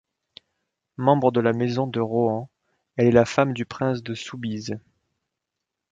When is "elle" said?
2.95-3.05